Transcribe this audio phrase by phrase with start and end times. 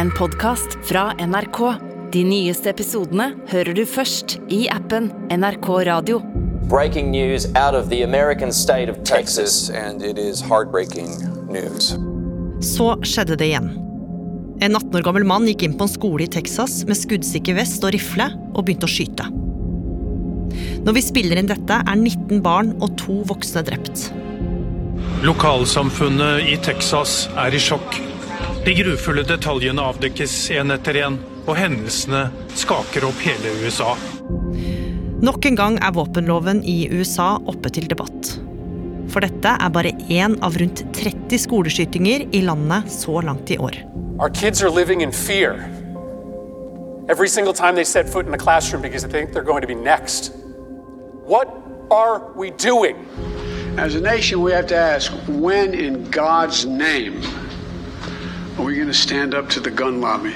[0.00, 1.58] en podkast fra NRK.
[2.12, 6.22] De nyeste episodene hører du først i appen NRK Radio.
[6.70, 9.68] Breaking news out of the American state of Texas.
[9.68, 11.12] And it is heartbreaking
[11.52, 11.92] news.
[12.64, 13.68] Så skjedde det igjen.
[14.64, 17.84] En 18 år gammel mann gikk inn på en skole i Texas med skuddsikker vest
[17.84, 19.28] og rifle og begynte å skyte.
[20.80, 24.08] Når vi spiller inn dette, er 19 barn og to voksne drept.
[25.28, 28.06] Lokalsamfunnet i Texas er i sjokk.
[28.64, 32.26] De grufulle detaljene avdekkes en etter en, og hendelsene
[32.60, 33.94] skaker opp hele USA.
[35.20, 38.34] Nok en gang er våpenloven i USA oppe til debatt.
[39.10, 43.80] For dette er bare én av rundt 30 skoleskytinger i landet så langt i år.
[44.20, 45.56] Our kids are living in fear
[47.10, 49.66] every single time they set foot in a classroom because they think they're going to
[49.66, 50.32] be next.
[51.24, 51.48] What
[51.90, 52.96] are we doing?
[53.76, 57.20] As a nation, we have to ask when, in God's name,
[58.60, 60.34] are we going to stand up to the gun lobby?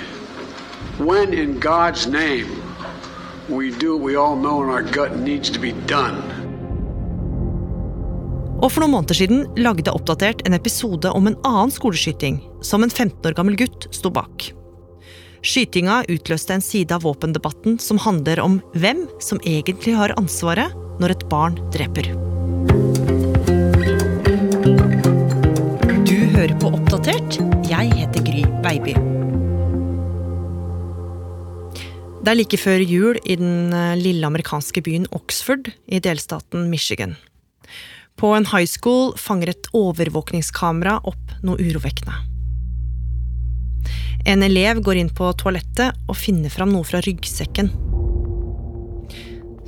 [0.99, 2.49] When, in God's name,
[3.49, 6.23] we do what we all know in our gut needs to be done?
[8.63, 12.93] Og for noen måneder siden lagde Oppdatert en episode om en annen skoleskyting som en
[12.93, 14.49] 15 år gammel gutt sto bak.
[15.45, 20.73] Skytinga utløste en side av våpendebatten som handler om hvem som egentlig har ansvaret
[21.03, 22.09] når et barn dreper.
[26.09, 27.44] Du hører på Oppdatert.
[32.25, 37.19] Det er like før jul i den eh, lille amerikanske byen Oxford i delstaten Michigan.
[38.17, 42.17] På en high school fanger et overvåkningskamera opp noe urovekkende.
[44.25, 47.69] En elev går inn på toalettet og finner fram noe fra ryggsekken.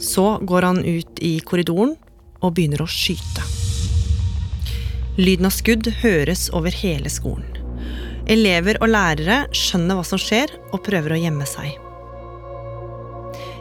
[0.01, 1.93] Så går han ut i korridoren
[2.41, 3.45] og begynner å skyte.
[5.20, 7.53] Lyden av skudd høres over hele skolen.
[8.33, 11.77] Elever og lærere skjønner hva som skjer, og prøver å gjemme seg.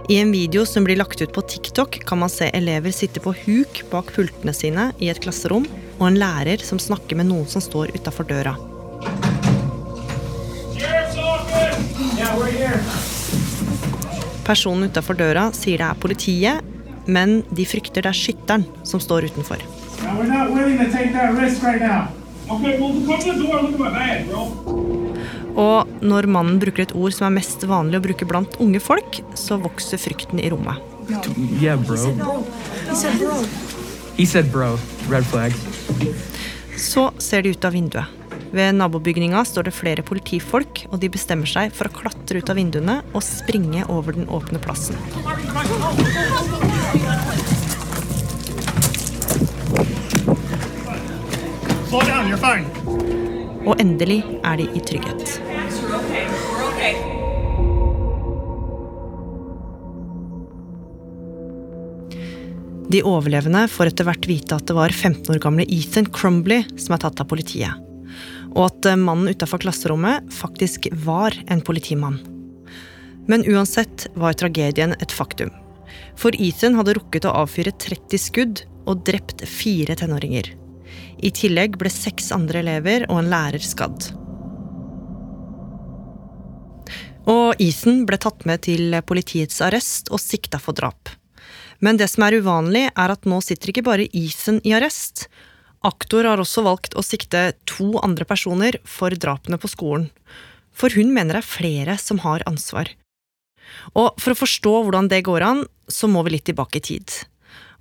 [0.09, 3.33] I en video som blir lagt ut på TikTok, kan man se elever sitte på
[3.33, 5.65] huk bak pultene sine i et klasserom,
[5.97, 8.53] og en lærer som snakker med noen som står utafor døra.
[14.45, 16.61] Personen utafor døra sier det er politiet,
[17.09, 19.57] men de frykter det er skytteren som står utenfor.
[20.05, 20.53] Now,
[25.55, 29.21] Og når mannen bruker et ord som er mest vanlig å bruke blant unge folk,
[29.39, 30.81] så vokser frykten i rommet.
[31.61, 31.95] Yeah, bro.
[34.17, 34.75] He said bro.
[35.09, 35.53] Red flag.
[36.77, 38.05] Så ser de ut av vinduet.
[38.55, 42.59] Ved nabobygninga står det flere politifolk, og de bestemmer seg for å klatre ut av
[42.59, 44.95] vinduene og springe over den åpne plassen.
[51.89, 53.14] Slow down, you're fine.
[53.65, 55.39] Og endelig er de i trygghet.
[62.85, 66.93] De overlevende får etter hvert vite at det var 15 år gamle Ethan Crumbly som
[66.95, 67.73] er tatt av politiet.
[68.53, 72.21] Og at eh, mannen utafor klasserommet faktisk var en politimann.
[73.27, 75.49] Men uansett var tragedien et faktum.
[76.15, 80.53] For Ethan hadde rukket å avfyre 30 skudd og drept fire tenåringer.
[81.23, 84.11] I tillegg ble seks andre elever og en lærer skadd.
[87.31, 91.09] Og Isen ble tatt med til politiets arrest og sikta for drap.
[91.83, 95.25] Men det som er uvanlig, er at nå sitter ikke bare Isen i arrest.
[95.85, 100.09] Aktor har også valgt å sikte to andre personer for drapene på skolen.
[100.75, 102.89] For hun mener det er flere som har ansvar.
[103.97, 107.13] Og for å forstå hvordan det går an, så må vi litt tilbake i tid.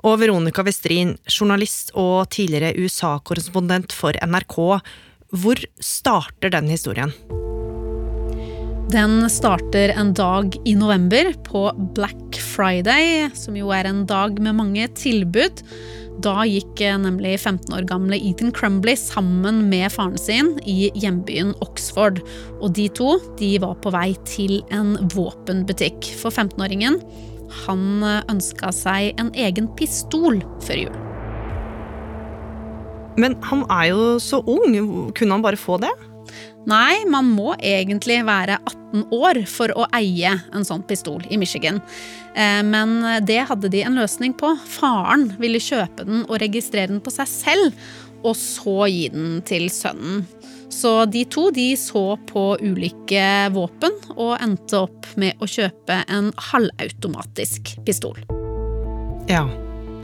[0.05, 4.59] Og Veronica Westrin, journalist og tidligere USA-korrespondent for NRK,
[5.33, 7.15] hvor starter den historien?
[8.93, 11.65] Den starter en dag i november, på
[11.97, 15.65] Black Friday, som jo er en dag med mange tilbud.
[16.23, 21.57] Da gikk eh, nemlig 15 år gamle Ethan Crumbly sammen med faren sin i hjembyen
[21.65, 22.21] Oxford.
[22.61, 26.13] Og de to de var på vei til en våpenbutikk.
[26.21, 27.01] For 15-åringen
[27.65, 30.97] han ønska seg en egen pistol før jul.
[33.21, 34.75] Men han er jo så ung,
[35.15, 35.93] kunne han bare få det?
[36.65, 41.83] Nei, man må egentlig være 18 år for å eie en sånn pistol i Michigan.
[42.33, 42.97] Eh, men
[43.29, 44.55] det hadde de en løsning på.
[44.79, 47.85] Faren ville kjøpe den og registrere den på seg selv,
[48.25, 50.25] og så gi den til sønnen.
[50.75, 53.25] Så de to de så på ulike
[53.55, 58.19] våpen og endte opp med å kjøpe en halvautomatisk pistol.
[59.31, 59.47] Ja,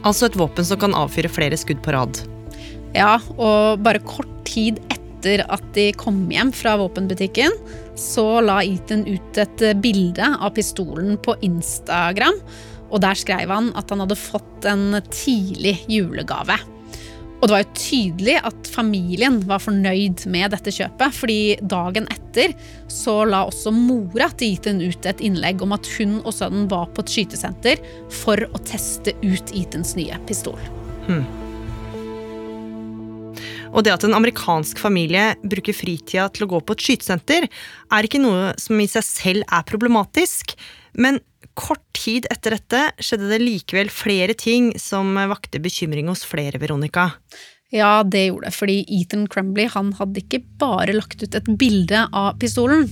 [0.07, 2.23] altså et våpen som kan avfyre flere skudd på rad.
[2.95, 7.55] Ja, og bare kort tid etter at de kom hjem fra våpenbutikken,
[7.99, 12.39] så la Ethan ut et bilde av pistolen på Instagram.
[12.91, 16.57] Og der skrev han at han hadde fått en tidlig julegave.
[17.41, 22.53] Og det var jo tydelig at familien var fornøyd med dette kjøpet, fordi dagen etter
[22.93, 26.91] så la også mora til Ethan ut et innlegg om at hun og sønnen var
[26.93, 27.81] på et skytesenter
[28.21, 30.61] for å teste ut Ethans nye pistol.
[31.09, 31.25] Hmm.
[33.71, 38.07] Og det at en amerikansk familie bruker fritida til å gå på et skytesenter, er
[38.07, 40.57] ikke noe som i seg selv er problematisk,
[40.99, 41.23] men
[41.61, 47.11] kort tid etter dette skjedde det likevel flere ting som vakte bekymring hos flere, Veronica.
[47.71, 52.35] Ja, det gjorde det, fordi Ethan Crumbly hadde ikke bare lagt ut et bilde av
[52.43, 52.89] pistolen.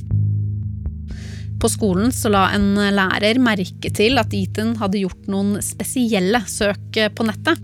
[1.58, 7.00] På skolen så la en lærer merke til at Ethan hadde gjort noen spesielle søk
[7.18, 7.58] på nettet.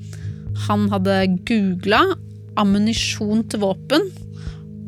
[0.67, 2.03] Han hadde googla
[2.59, 4.09] ammunisjon til våpen.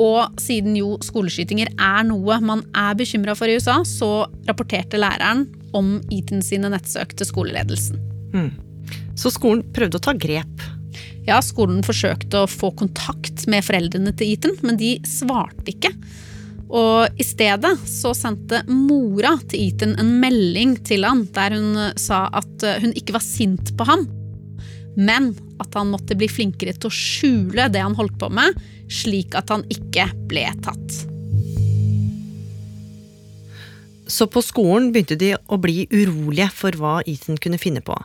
[0.02, 5.46] Og siden jo skoleskytinger er noe man er bekymra for i USA, så rapporterte læreren
[5.76, 8.00] om Eaton sine nettsøk til skoleledelsen.
[8.34, 8.50] Mm.
[9.18, 10.64] Så skolen prøvde å ta grep?
[11.26, 15.90] Ja, skolen forsøkte å få kontakt med foreldrene til Eaton, men de svarte ikke.
[16.66, 22.26] Og i stedet så sendte mora til Eaton en melding til han der hun sa
[22.34, 24.06] at hun ikke var sint på ham,
[24.96, 28.56] men at han måtte bli flinkere til å skjule det han holdt på med,
[28.90, 31.15] slik at han ikke ble tatt.
[34.06, 37.96] Så på skolen begynte de å bli urolige for hva Ethan kunne finne på,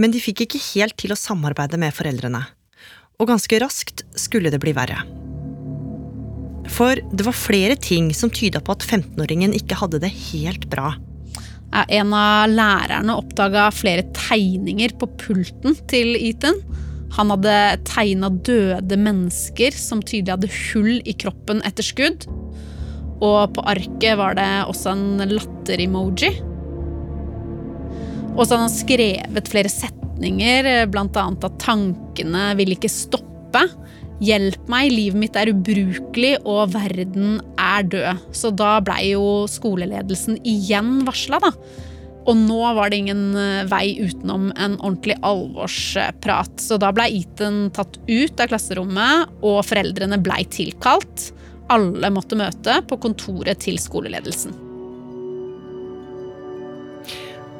[0.00, 2.40] men de fikk ikke helt til å samarbeide med foreldrene.
[3.20, 5.02] Og ganske raskt skulle det bli verre.
[6.72, 10.94] For det var flere ting som tyda på at 15-åringen ikke hadde det helt bra.
[11.72, 16.58] En av lærerne oppdaga flere tegninger på pulten til Ethan.
[17.16, 17.56] Han hadde
[17.88, 22.24] tegna døde mennesker som tydelig hadde hull i kroppen etter skudd.
[23.22, 26.32] Og på arket var det også en latter-emoji.
[28.32, 31.26] Og så hadde han skrevet flere setninger, bl.a.
[31.28, 33.66] at tankene vil ikke stoppe.
[34.22, 38.26] Hjelp meg, livet mitt er ubrukelig, og verden er død.
[38.34, 41.52] Så da blei jo skoleledelsen igjen varsla, da.
[42.22, 46.54] Og nå var det ingen eh, vei utenom en ordentlig alvorsprat.
[46.62, 51.32] Så da blei Ethan tatt ut av klasserommet, og foreldrene blei tilkalt.
[51.70, 54.54] Alle måtte møte på kontoret til skoleledelsen.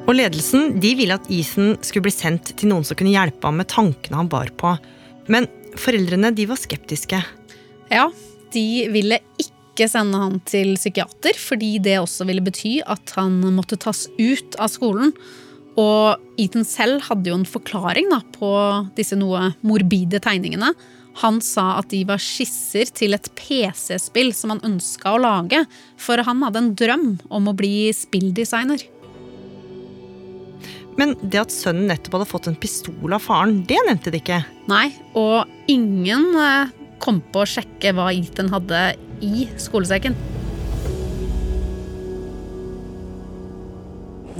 [0.03, 3.61] Og ledelsen de ville at Ethan skulle bli sendt til noen som kunne hjelpe ham
[3.61, 4.75] med tankene han bar på.
[5.31, 5.47] Men
[5.79, 7.19] Foreldrene de var skeptiske.
[7.89, 8.07] Ja,
[8.53, 13.79] de ville ikke sende han til psykiater, fordi det også ville bety at han måtte
[13.81, 15.13] tas ut av skolen.
[15.79, 18.51] Og Ethan selv hadde jo en forklaring da, på
[18.97, 20.73] disse noe morbide tegningene.
[21.21, 25.63] Han sa at de var skisser til et PC-spill som han ønska å lage,
[26.01, 28.81] for han hadde en drøm om å bli spilldesigner.
[30.97, 34.43] Men det at sønnen nettopp hadde fått en pistol av faren, det nevnte de ikke.
[34.69, 34.87] Nei,
[35.17, 38.85] og ingen eh, kom på å sjekke hva Ethan hadde
[39.25, 40.17] i skolesekken.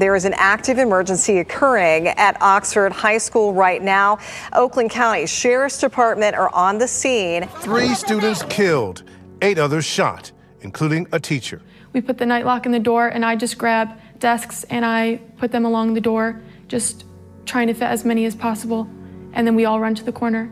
[0.03, 4.17] There is an active emergency occurring at Oxford High School right now.
[4.51, 7.47] Oakland County Sheriff's Department are on the scene.
[7.61, 9.03] Three students killed,
[9.41, 11.61] eight others shot, including a teacher.
[11.93, 15.21] We put the night lock in the door, and I just grab desks and I
[15.37, 17.05] put them along the door, just
[17.45, 18.85] trying to fit as many as possible.
[19.31, 20.51] And then we all run to the corner.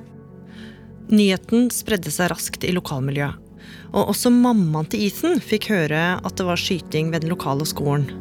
[1.09, 3.35] Nyheten spredde seg raskt i lokalmiljøet.
[3.91, 8.20] Og også mammaen til Ethan fikk høre at det var skyting ved den lokale skolen.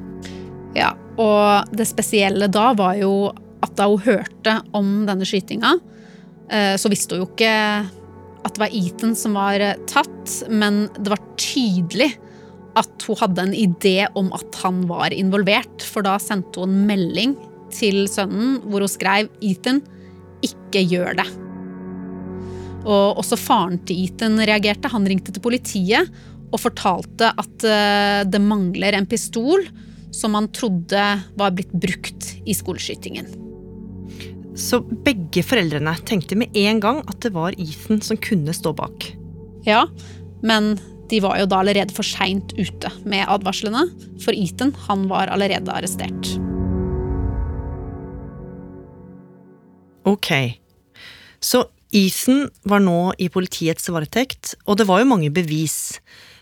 [1.21, 5.75] Og det spesielle da var jo at da hun hørte om denne skytinga,
[6.49, 7.55] eh, så visste hun jo ikke
[8.41, 9.61] at det var Ethan som var
[9.91, 12.15] tatt, men det var tydelig
[12.79, 16.89] at hun hadde en idé om at han var involvert, for da sendte hun en
[16.89, 17.37] melding
[17.75, 19.83] til sønnen hvor hun skrev 'Ethan,
[20.41, 21.37] ikke gjør det'.
[22.81, 24.89] Og også faren til Ethan reagerte.
[24.89, 26.09] Han ringte til politiet
[26.51, 29.67] og fortalte at eh, det mangler en pistol
[30.15, 31.05] som man trodde
[31.39, 33.29] var blitt brukt i skoleskytingen.
[34.59, 39.07] Så begge foreldrene tenkte med en gang at det var Ethan som kunne stå bak?
[39.67, 39.87] Ja,
[40.43, 40.75] men
[41.11, 43.87] de var jo da allerede for seint ute med advarslene,
[44.23, 46.35] for Ethan han var allerede arrestert.
[50.09, 50.31] Ok,
[51.43, 55.99] så Ethan var nå i politiets varetekt, og det var jo mange bevis.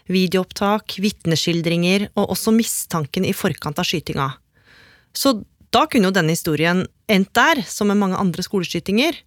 [0.09, 4.31] Videoopptak, vitneskildringer og også mistanken i forkant av skytinga.
[5.13, 5.41] Så
[5.75, 9.21] da kunne jo denne historien endt der, som med mange andre skoleskytinger.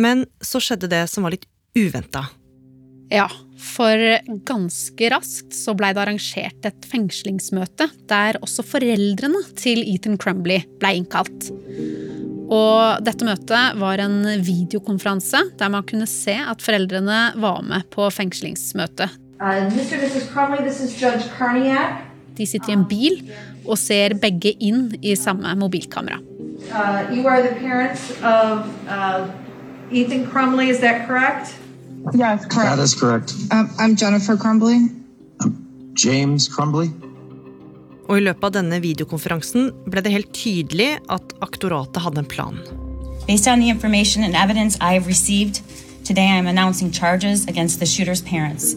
[0.00, 2.26] Men så skjedde det som var litt uventa.
[3.12, 3.28] Ja,
[3.60, 4.00] for
[4.48, 10.96] ganske raskt så blei det arrangert et fengslingsmøte der også foreldrene til Ethan Crumbly blei
[10.98, 11.52] innkalt.
[12.46, 18.08] Og dette møtet var en videokonferanse der man kunne se at foreldrene var med på
[18.14, 19.14] fengslingsmøtet.
[19.40, 19.98] Uh, Mr.
[20.00, 20.32] Mrs.
[20.32, 22.02] Crumley, this is Judge Carniac.
[22.36, 23.18] De sitter i en bil
[23.66, 26.20] og ser begge inn i samme mobilkamera.
[26.72, 29.28] Uh, you are the parents of uh,
[29.90, 31.54] Ethan Crumley, is that correct?
[32.14, 32.76] Yes, correct.
[32.76, 33.34] That is correct.
[33.52, 34.88] Um, I'm Jennifer Crumbly.
[35.94, 36.88] James Crumley.
[38.08, 42.60] Og i løpet av denne videokonferansen ble det helt tydelig at aktoratet hadde en plan.
[43.26, 45.60] Based on the information and evidence I have received,
[46.04, 48.76] today I am announcing charges against the shooter's parents.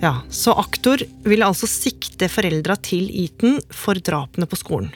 [0.00, 4.92] Ja, Så aktor ville altså sikte foreldra til Eton for drapene på skolen.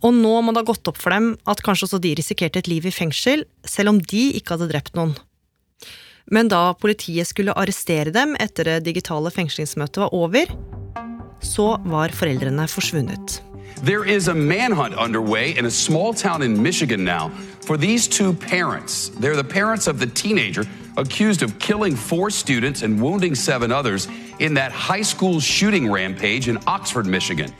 [0.00, 2.70] Og nå må det ha gått opp for dem at kanskje også de risikerte et
[2.70, 5.12] liv i fengsel, selv om de ikke hadde drept noen.
[6.32, 10.52] Men da politiet skulle arrestere dem etter det digitale fengslingsmøtet var over,
[11.44, 13.40] så var foreldrene forsvunnet.
[13.82, 18.32] There is a manhunt underway in a small town in Michigan now for these two
[18.32, 19.10] parents.
[19.20, 20.64] They're the parents of the teenager
[20.96, 24.08] accused of killing four students and wounding seven others
[24.40, 27.52] in that high school shooting rampage in Oxford, Michigan.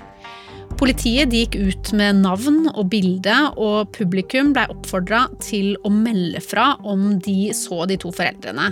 [0.79, 6.77] Politiet gikk ut med navn og bilde, og publikum ble oppfordra til å melde fra
[6.87, 8.69] om de så de to foreldrene.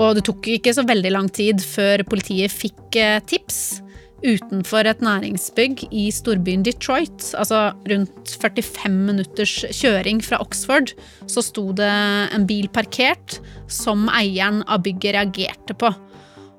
[0.00, 3.80] Og det tok ikke så veldig lang tid før politiet fikk eh, tips.
[4.20, 10.92] Utenfor et næringsbygg i storbyen Detroit, altså rundt 45 minutters kjøring fra Oxford,
[11.24, 11.88] så sto det
[12.36, 13.38] en bil parkert
[13.72, 15.88] som eieren av bygget reagerte på.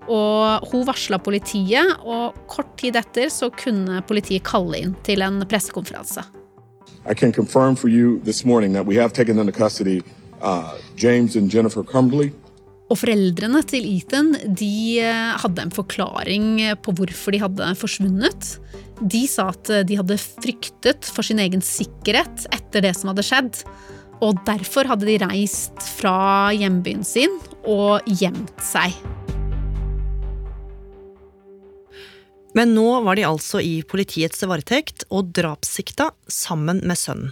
[0.10, 5.44] Og hun varsla politiet, og kort tid etter så kunne politiet kalle inn til en
[5.46, 6.26] pressekonferanse.
[7.06, 10.02] I can confirm for you this morning that we have taken into custody
[10.42, 12.32] uh, James and Jennifer Crumbly.
[12.92, 16.50] Og foreldrene til Ethan de eh, hadde en forklaring
[16.84, 18.50] på hvorfor de hadde forsvunnet.
[19.00, 23.64] De sa at de hadde fryktet for sin egen sikkerhet etter det som hadde skjedd.
[24.22, 28.94] Og derfor hadde de reist fra hjembyen sin og gjemt seg.
[32.58, 37.32] Men nå var de altså i politiets varetekt og drapssikta sammen med sønnen.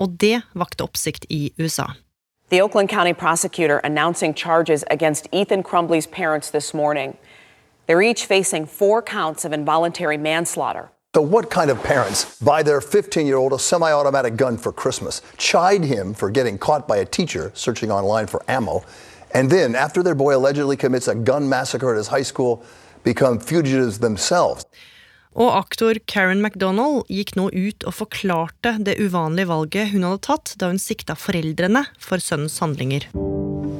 [0.00, 1.90] Og det vakte oppsikt i USA.
[2.50, 7.16] The Oakland County prosecutor announcing charges against Ethan Crumbly's parents this morning.
[7.86, 10.90] They're each facing four counts of involuntary manslaughter.
[11.14, 14.72] So, what kind of parents buy their 15 year old a semi automatic gun for
[14.72, 18.82] Christmas, chide him for getting caught by a teacher searching online for ammo,
[19.32, 22.64] and then, after their boy allegedly commits a gun massacre at his high school,
[23.04, 24.66] become fugitives themselves?
[25.38, 30.54] Og aktor Karen MacDonald gikk nå ut og forklarte det uvanlige valget hun hadde tatt
[30.58, 33.06] da hun sikta foreldrene for sønnens handlinger.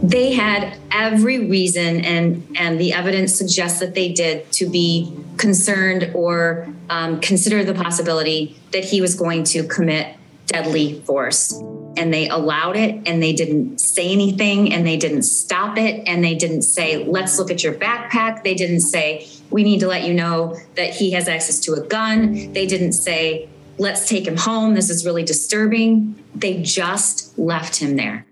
[0.02, 6.10] They had every reason, and, and the evidence suggests that they did, to be concerned
[6.14, 10.16] or um, consider the possibility that he was going to commit
[10.46, 11.52] deadly force.
[11.98, 16.24] And they allowed it, and they didn't say anything, and they didn't stop it, and
[16.24, 18.42] they didn't say, let's look at your backpack.
[18.42, 21.80] They didn't say, we need to let you know that he has access to a
[21.88, 22.52] gun.
[22.52, 24.74] They didn't say, let's take him home.
[24.74, 26.14] This is really disturbing.
[26.34, 28.24] They just left him there.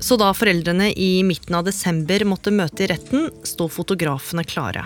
[0.00, 4.84] Så da foreldrene i midten av desember måtte møte i retten, sto fotografene klare.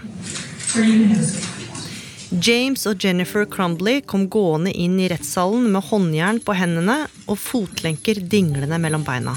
[2.32, 8.22] James og Jennifer Crumbly kom gående inn i rettssalen med håndjern på hendene og fotlenker
[8.24, 9.36] dinglende mellom beina.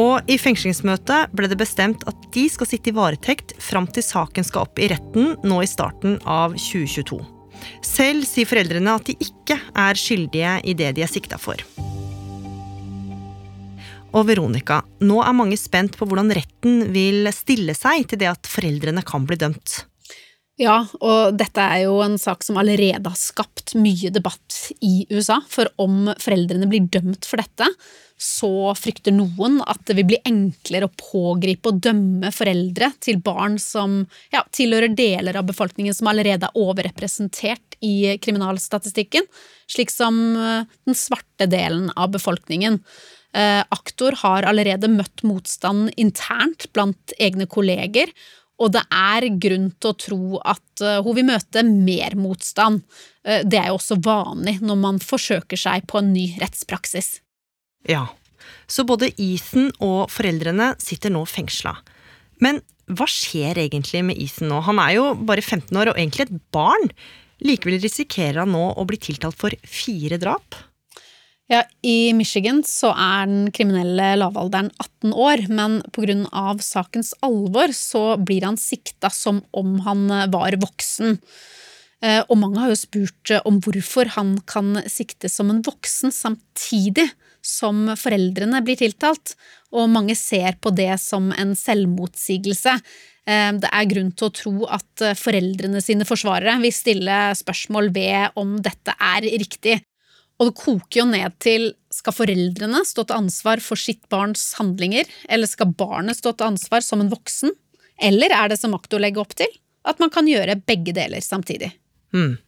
[0.00, 4.46] Og i fengslingsmøtet ble det bestemt at de skal sitte i varetekt fram til saken
[4.46, 7.20] skal opp i retten nå i starten av 2022.
[7.84, 11.60] Selv sier foreldrene at de ikke er skyldige i det de er sikta for.
[14.12, 18.48] Og Veronica, nå er mange spent på hvordan retten vil stille seg til det at
[18.50, 19.82] foreldrene kan bli dømt.
[20.60, 25.38] Ja, og dette er jo en sak som allerede har skapt mye debatt i USA.
[25.48, 27.70] For om foreldrene blir dømt for dette,
[28.22, 33.56] så frykter noen at det vil bli enklere å pågripe og dømme foreldre til barn
[33.58, 34.02] som
[34.34, 39.26] ja, tilhører deler av befolkningen som allerede er overrepresentert i kriminalstatistikken,
[39.72, 42.78] slik som eh, den svarte delen av befolkningen.
[43.34, 48.12] Eh, aktor har allerede møtt motstand internt blant egne kolleger,
[48.60, 52.82] og det er grunn til å tro at eh, hun vil møte mer motstand.
[53.22, 57.20] Det er jo også vanlig når man forsøker seg på en ny rettspraksis.
[57.86, 58.08] Ja,
[58.66, 61.76] så både Ethan og foreldrene sitter nå fengsla.
[62.42, 64.60] Men hva skjer egentlig med Ethan nå?
[64.66, 66.90] Han er jo bare 15 år og egentlig et barn.
[67.42, 70.58] Likevel risikerer han nå å bli tiltalt for fire drap.
[71.52, 76.54] Ja, I Michigan så er den kriminelle lavalderen 18 år, men pga.
[76.64, 81.18] sakens alvor så blir han sikta som om han var voksen.
[82.00, 86.14] Eh, og mange har jo spurt eh, om hvorfor han kan siktes som en voksen
[86.14, 87.10] samtidig
[87.44, 89.36] som foreldrene blir tiltalt,
[89.76, 92.78] og mange ser på det som en selvmotsigelse.
[93.28, 98.40] Eh, det er grunn til å tro at foreldrene sine forsvarere vil stille spørsmål ved
[98.40, 99.82] om dette er riktig.
[100.42, 105.06] Og det koker jo ned til skal foreldrene stå til ansvar for sitt barns handlinger,
[105.30, 107.52] eller skal barnet stå til ansvar som en voksen?
[108.02, 109.50] Eller er det som Akto legger opp til,
[109.86, 111.70] at man kan gjøre begge deler samtidig?
[112.10, 112.40] Hmm.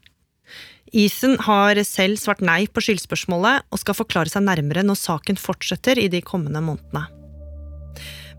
[0.91, 6.03] Isen har selv svart nei på skyldspørsmålet og skal forklare seg nærmere når saken fortsetter
[6.03, 7.07] i de kommende månedene.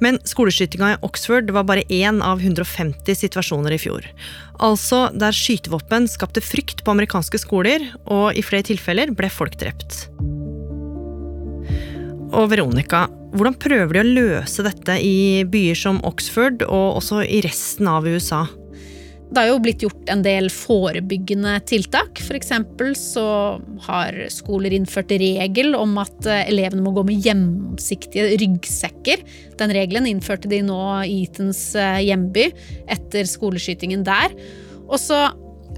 [0.04, 4.08] Men skoleskytinga i Oxford var bare én av 150 situasjoner i fjor.
[4.64, 10.06] Altså der skytevåpen skapte frykt på amerikanske skoler, og i flere tilfeller ble folk drept.
[12.36, 17.42] Og Veronica, hvordan prøver de å løse dette i byer som Oxford og også i
[17.46, 18.46] resten av USA?
[19.26, 22.22] Det har jo blitt gjort en del forebyggende tiltak.
[22.22, 22.52] F.eks.
[23.00, 23.26] så
[23.88, 29.26] har skoler innført regel om at eh, elevene må gå med gjennomsiktige ryggsekker.
[29.60, 30.80] Den regelen innførte de nå
[31.10, 32.52] i Etans eh, hjemby
[32.86, 34.38] etter skoleskytingen der.
[34.86, 35.26] Og så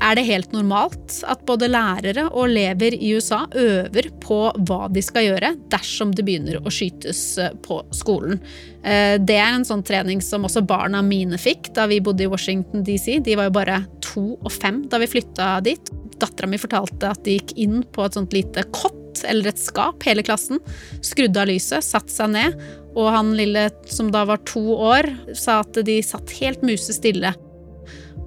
[0.04, 5.04] er det helt normalt at både lærere og elever i USA øver på hva de
[5.04, 8.42] skal gjøre dersom det begynner å skytes eh, på skolen.
[8.84, 12.32] Eh, det er en sånn trening som også barna mine fikk da vi bodde i
[12.32, 13.20] Washington DC.
[13.25, 15.92] De var jo bare to og fem da vi flytta dit.
[16.18, 20.04] Dattera mi fortalte at de gikk inn på et sånt lite kott eller et skap,
[20.06, 20.62] hele klassen.
[21.06, 22.58] Skrudde av lyset, satte seg ned,
[22.98, 27.34] og han lille som da var to år, sa at de satt helt musestille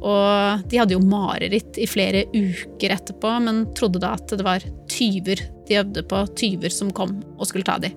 [0.00, 4.64] og de hadde jo mareritt i flere uker etterpå, men trodde da at det var
[4.90, 5.42] tyver.
[5.69, 7.97] De øvde på tyver som kom og skulle ta dem.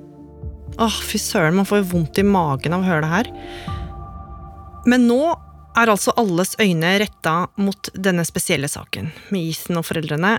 [0.81, 3.31] Åh, fy søren, man får jo vondt i magen av å høre det her.
[4.89, 5.21] Men nå
[5.79, 10.37] er altså alles øyne retta mot denne spesielle saken, med isen og foreldrene.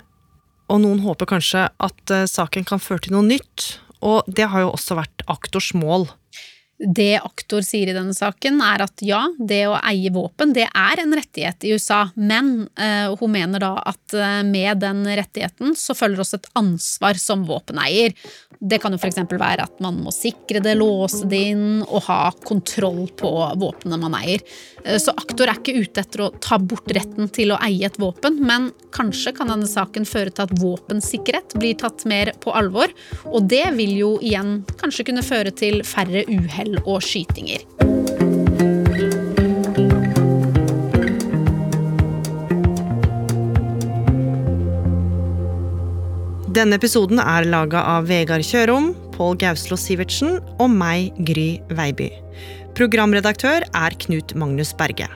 [0.72, 3.78] Og noen håper kanskje at eh, saken kan føre til noe nytt.
[4.04, 6.08] Og det har jo også vært aktors mål.
[6.84, 11.00] Det aktor sier i denne saken, er at ja, det å eie våpen det er
[11.00, 15.96] en rettighet i USA, men uh, hun mener da at uh, med den rettigheten så
[15.96, 18.12] følger også et ansvar som våpeneier.
[18.60, 19.22] Det kan jo f.eks.
[19.30, 24.18] være at man må sikre det, låse det inn og ha kontroll på våpnene man
[24.20, 24.44] eier.
[24.84, 28.00] Uh, så aktor er ikke ute etter å ta bort retten til å eie et
[28.00, 32.92] våpen, men kanskje kan denne saken føre til at våpensikkerhet blir tatt mer på alvor,
[33.32, 37.64] og det vil jo igjen kanskje kunne føre til færre uhell uhell og skytinger.
[46.54, 52.12] Denne episoden er laga av Vegard Kjørom, Pål Gauslå Sivertsen og meg, Gry Veiby.
[52.74, 55.08] Programredaktør er Knut Magnus Berge.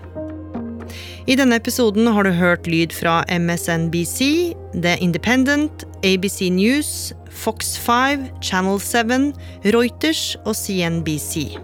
[1.29, 8.29] I denne episoden har du hørt lyd fra MSNBC, The Independent, ABC News, Fox 5,
[8.43, 9.33] Channel 7,
[9.73, 11.57] Reuters og CNBC.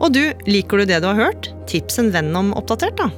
[0.00, 1.50] Og du, liker du det du har hørt?
[1.70, 3.10] Tips en venn om Oppdatert, da.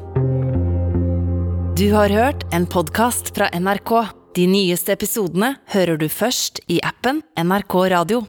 [1.75, 3.95] Du har hørt en podkast fra NRK.
[4.35, 8.25] De nyeste episodene hører du først i appen NRK Radio.